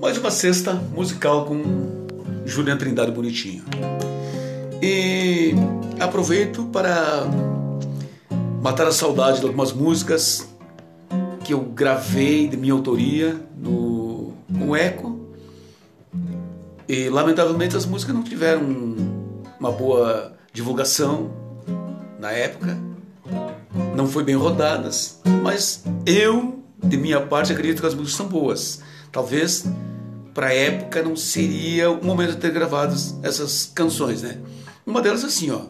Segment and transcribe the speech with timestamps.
[0.00, 2.06] mais uma sexta musical com
[2.46, 3.64] Juliana Trindade Bonitinho.
[4.80, 5.54] E
[5.98, 7.24] aproveito para
[8.62, 10.48] matar a saudade de algumas músicas
[11.44, 15.18] que eu gravei de minha autoria no, no Eco.
[16.88, 18.96] E lamentavelmente as músicas não tiveram
[19.58, 21.30] uma boa divulgação
[22.20, 22.78] na época,
[23.96, 28.80] não foi bem rodadas, mas eu, de minha parte, acredito que as músicas são boas.
[29.12, 29.66] Talvez
[30.38, 34.38] para a época não seria o momento de ter gravado essas canções, né?
[34.86, 35.62] Uma delas assim, ó.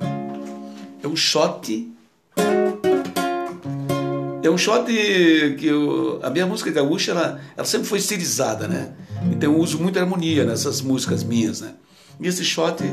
[1.02, 1.90] É um shot.
[4.42, 4.84] É um shot
[5.58, 8.92] que eu, a minha música gaúcha ela, ela sempre foi estilizada, né?
[9.32, 11.72] Então eu uso muita harmonia nessas músicas minhas, né?
[12.20, 12.84] E esse shot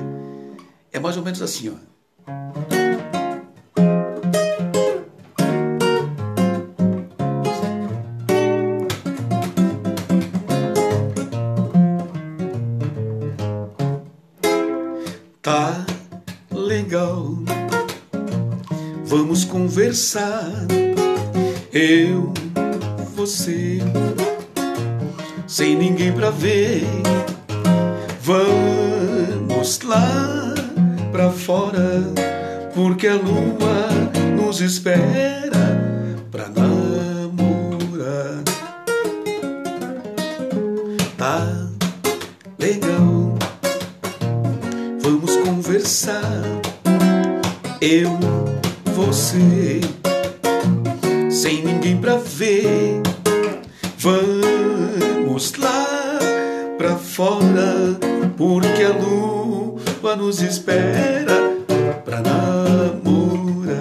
[0.94, 2.65] é mais ou menos assim, ó.
[19.96, 20.68] Conversar.
[21.72, 22.34] Eu,
[23.16, 23.80] você,
[25.48, 26.84] sem ninguém pra ver.
[28.22, 30.54] Vamos lá
[31.14, 32.04] pra fora,
[32.74, 33.88] porque a lua
[34.36, 35.00] nos espera
[36.30, 38.44] pra namorar.
[41.18, 41.70] Tá
[42.60, 43.38] legal,
[45.02, 46.44] vamos conversar.
[47.80, 48.35] Eu
[51.86, 53.02] ninguém pra ver.
[54.00, 56.20] Vamos lá
[56.78, 57.98] pra fora,
[58.36, 61.54] porque a lua nos espera
[62.04, 63.76] pra namorar.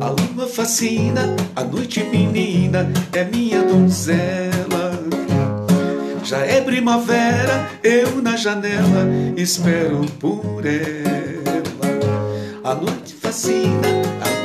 [0.00, 4.98] A lua fascina, a noite menina é minha donzela.
[6.24, 9.06] Já é primavera, eu na janela
[9.36, 10.98] espero por ela.
[12.64, 13.88] A noite fascina,
[14.20, 14.37] a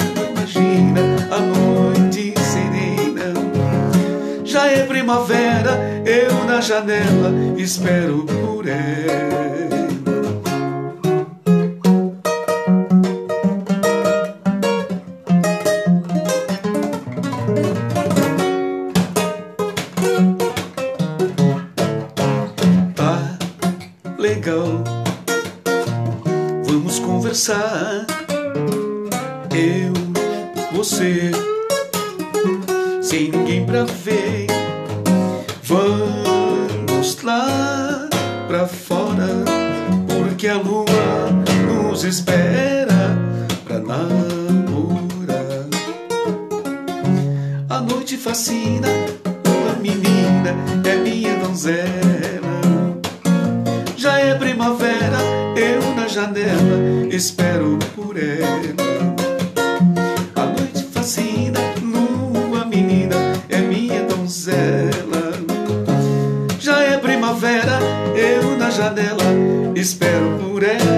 [5.03, 9.43] primavera, eu na janela espero por ela.
[22.95, 23.37] Tá
[24.17, 24.83] legal,
[26.63, 28.05] vamos conversar
[30.73, 31.31] você,
[33.01, 34.52] sem ninguém pra ver.
[42.07, 43.17] Espera
[43.65, 45.67] pra namorar.
[47.69, 48.87] A noite fascina,
[49.47, 50.55] uma menina
[50.85, 51.87] é minha donzela.
[53.95, 55.17] Já é primavera,
[55.55, 58.73] eu na janela espero por ela.
[68.73, 69.23] janela,
[69.75, 70.92] espero por ela.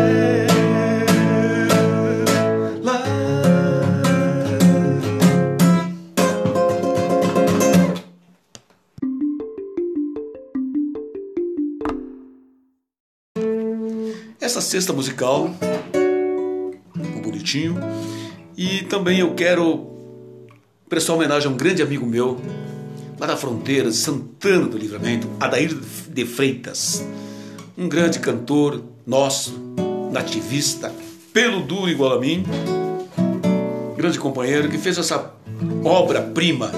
[14.55, 15.53] Essa cesta musical,
[16.95, 17.75] um bonitinho,
[18.55, 19.85] e também eu quero
[20.87, 22.39] prestar homenagem a um grande amigo meu,
[23.19, 25.77] lá da fronteira, Santana do Livramento, Adair
[26.07, 27.05] de Freitas
[27.77, 29.59] um grande cantor nosso,
[30.13, 30.89] nativista,
[31.33, 32.45] pelo duro igual a mim,
[33.97, 35.33] grande companheiro que fez essa
[35.83, 36.71] obra-prima.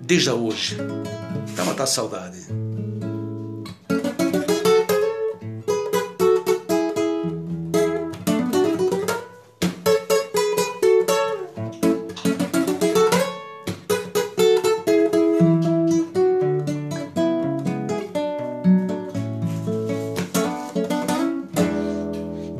[0.00, 0.78] Desde hoje,
[1.54, 2.61] pra matar a saudade.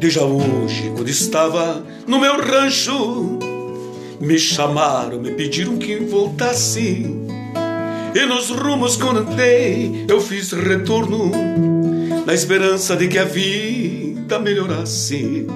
[0.02, 3.38] Desde hoje, quando estava no meu rancho,
[4.20, 7.06] me chamaram, me pediram que voltasse.
[8.12, 11.30] E nos rumos quando andei, eu fiz retorno,
[12.26, 15.46] na esperança de que a vida melhorasse.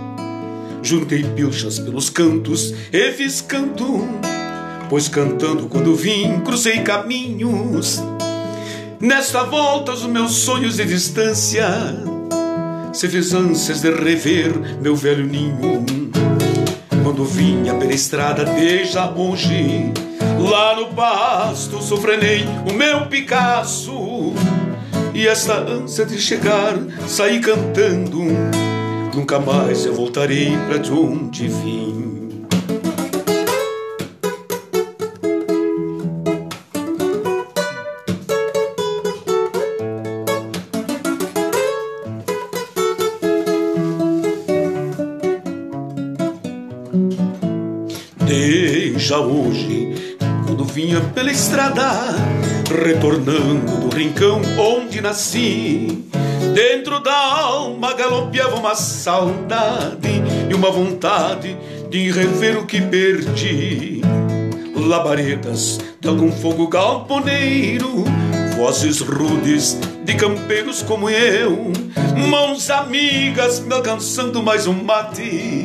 [0.81, 4.07] Juntei pilchas pelos cantos e fiz canto,
[4.89, 8.01] pois cantando quando vim, cruzei caminhos.
[9.01, 12.16] Nesta volta, os meus sonhos de distância
[12.97, 15.85] se fez ânsias de rever meu velho ninho.
[17.03, 19.93] Quando vinha pela estrada desde longe,
[20.39, 24.33] Lá no pasto sofrenei o meu Picasso.
[25.15, 26.75] E esta ânsia de chegar
[27.07, 28.23] saí cantando.
[29.15, 32.16] Nunca mais eu voltarei pra de onde vim
[51.15, 52.15] pela estrada,
[52.85, 56.05] retornando do rincão onde nasci,
[56.55, 61.57] dentro da alma galopeava uma saudade e uma vontade
[61.91, 64.01] de rever o que perdi.
[64.75, 68.05] Labaredas de algum fogo galponeiro,
[68.57, 71.73] vozes rudes de campeiros como eu,
[72.29, 75.65] mãos amigas me alcançando mais um mate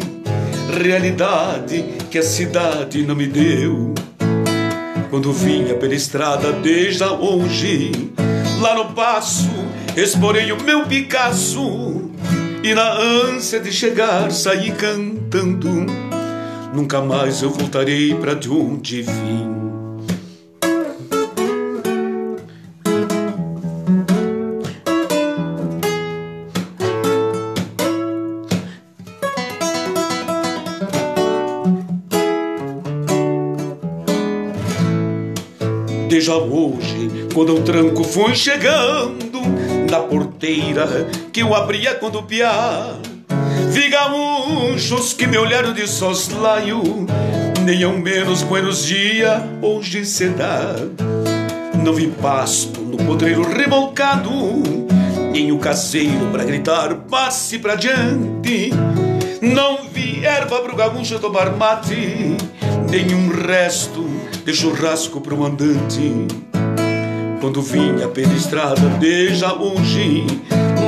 [0.71, 3.93] realidade que a cidade não me deu.
[5.11, 7.91] Quando vinha pela estrada desde longe,
[8.61, 9.49] lá no passo,
[9.93, 12.09] exporei o meu Picasso
[12.63, 15.85] e na ânsia de chegar saí cantando.
[16.73, 19.60] Nunca mais eu voltarei para de onde vim.
[36.11, 39.39] Desde hoje, quando o tranco foi chegando
[39.89, 42.99] na porteira que eu abria quando piar,
[43.69, 47.07] vi gaúchos que me olharam de soslaio,
[47.63, 50.75] nem ao menos buenos dia hoje se dá.
[51.81, 54.29] Não vi pasto no potreiro revolcado,
[55.31, 58.71] nem o caseiro para gritar passe pra diante.
[59.41, 62.35] Não vi erva pro gaúcho tomar mate,
[62.89, 66.27] nenhum resto de churrasco pro andante.
[67.39, 70.25] Quando vinha pela estrada desde longe,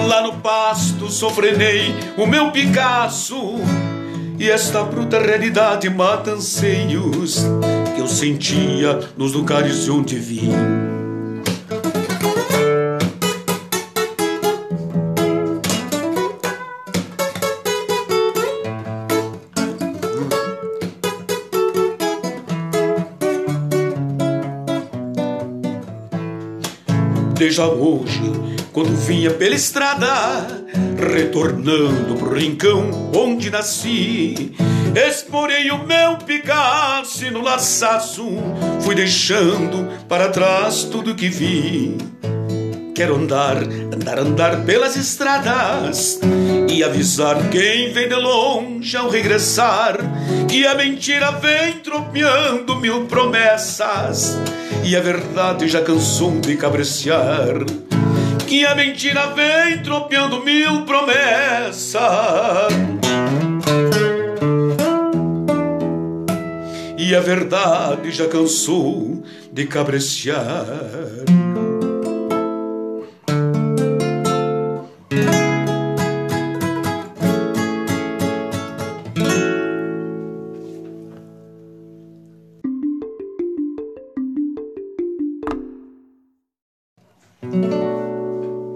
[0.08, 3.56] lá no pasto sofrenei o meu Picasso.
[4.40, 7.44] E esta bruta realidade mata anseios
[7.96, 10.52] que eu sentia nos lugares de onde vim.
[27.56, 28.20] Desde hoje,
[28.72, 30.66] quando vinha pela estrada,
[31.14, 34.56] retornando pro rincão onde nasci,
[34.96, 38.26] exporei o meu Picasso no laçaço,
[38.82, 41.96] fui deixando para trás tudo que vi.
[42.96, 46.20] Quero andar, andar, andar pelas estradas
[46.70, 49.98] e avisar quem vem de longe ao regressar
[50.48, 54.38] que a mentira vem tropeando mil promessas
[54.84, 57.66] e a verdade já cansou de cabreciar.
[58.46, 62.04] Que a mentira vem tropeando mil promessas.
[66.98, 71.43] E a verdade já cansou de cabreciar.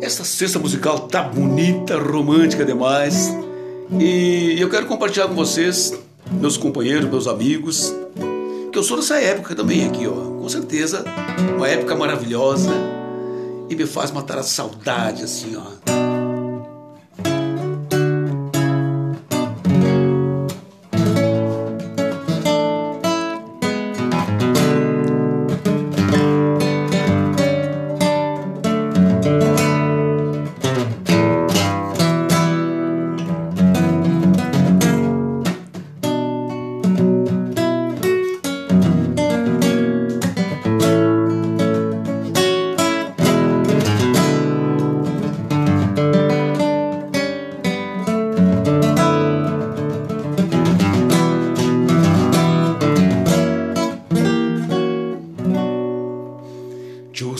[0.01, 3.33] Essa cesta musical tá bonita, romântica demais.
[3.99, 5.93] E eu quero compartilhar com vocês,
[6.31, 7.93] meus companheiros, meus amigos,
[8.71, 10.13] que eu sou dessa época também aqui, ó.
[10.13, 11.03] Com certeza,
[11.55, 12.71] uma época maravilhosa
[13.69, 16.16] e me faz matar a saudade assim, ó.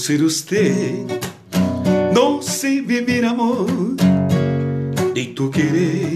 [0.08, 1.06] Ser usted
[2.14, 3.68] no sé vivir amor
[5.14, 6.16] de tu querer.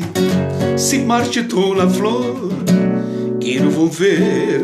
[0.77, 2.53] Se marchitou na flor
[3.37, 4.61] que não vou ver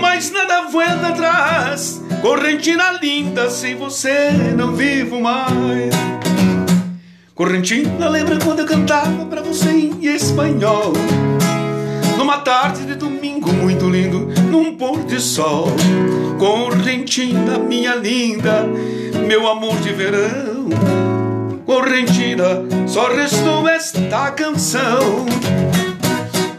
[0.00, 5.94] mas nada volta atrás correntina linda sem você não vivo mais.
[7.32, 10.92] Correntina lembra quando eu cantava pra você em espanhol.
[12.18, 14.35] Numa tarde de domingo muito lindo
[14.78, 15.68] pôr de sol.
[16.38, 18.64] Correntina, minha linda,
[19.26, 20.68] meu amor de verão.
[21.64, 25.26] Correntina, só restou esta canção.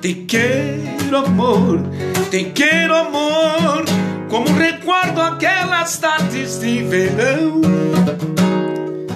[0.02, 1.82] Te quero, amor,
[2.30, 3.86] te quero, amor,
[4.30, 7.62] como recuerdo aquelas tardes de verão.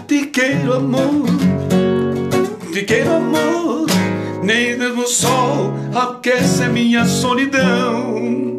[0.08, 1.26] Te quero, amor,
[2.74, 3.88] te quero, amor,
[4.44, 8.51] nem mesmo o sol aquece minha solidão.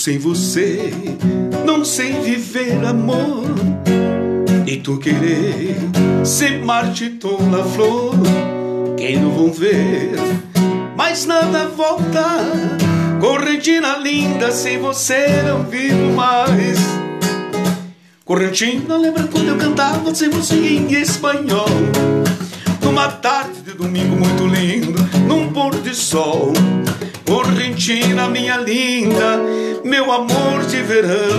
[0.00, 0.90] Sem você
[1.66, 3.44] não sei viver amor.
[4.66, 5.76] E tu querer
[6.24, 8.14] ser marchitou na flor.
[8.96, 10.12] Quem não vão ver
[10.96, 12.24] mais nada volta.
[13.20, 16.78] Correntina linda sem você não vivo mais.
[18.24, 21.68] Correntina lembra quando eu cantava sem você em espanhol?
[22.82, 26.52] Numa tarde de domingo muito lindo Num pôr de sol
[27.30, 29.40] Correntina, minha linda,
[29.84, 31.38] meu amor de verão.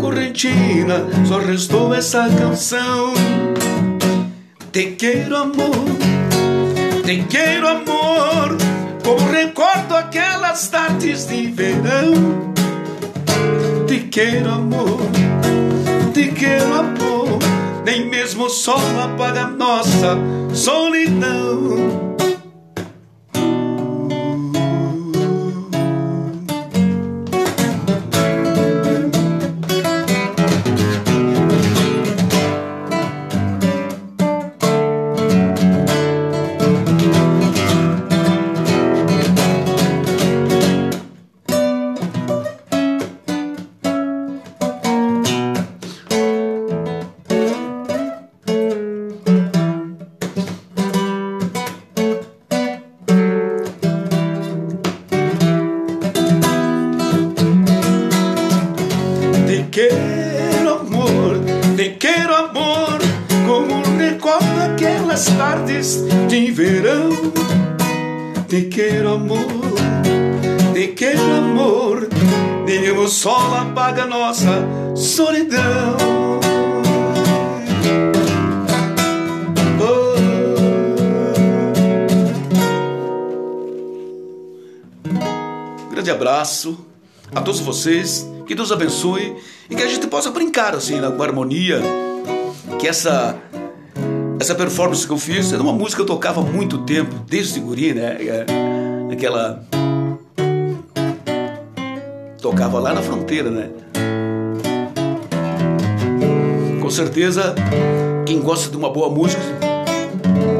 [0.00, 3.14] Correntina, só restou essa canção.
[4.72, 5.86] Te quero, amor,
[7.04, 8.56] te quero, amor,
[9.04, 12.52] como recordo aquelas tardes de verão.
[13.86, 15.02] Te quero, amor,
[16.12, 17.38] te quero, amor,
[17.84, 20.18] nem mesmo o sol apaga nossa
[20.52, 22.11] solidão.
[73.02, 75.96] O sol apaga nossa solidão.
[79.80, 80.14] Oh.
[85.90, 86.78] Grande abraço
[87.34, 89.36] a todos vocês, que Deus abençoe
[89.68, 91.80] e que a gente possa brincar assim, com harmonia,
[92.78, 93.36] que essa
[94.38, 97.58] essa performance que eu fiz era uma música que eu tocava há muito tempo, desde
[97.58, 98.16] guri, né?
[98.20, 98.46] É,
[99.12, 99.64] aquela.
[102.42, 103.70] Tocava lá na fronteira, né?
[106.80, 107.54] Com certeza,
[108.26, 109.40] quem gosta de uma boa música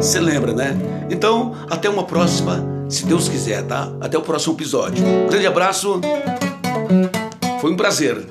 [0.01, 0.79] se lembra, né?
[1.11, 3.91] Então, até uma próxima, se Deus quiser, tá?
[4.01, 5.05] Até o próximo episódio.
[5.05, 6.01] Um grande abraço,
[7.61, 8.29] foi um prazer.